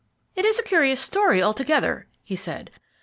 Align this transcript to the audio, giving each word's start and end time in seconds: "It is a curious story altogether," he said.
"It 0.35 0.45
is 0.45 0.57
a 0.57 0.63
curious 0.63 0.99
story 0.99 1.43
altogether," 1.43 2.07
he 2.23 2.35
said. 2.35 2.71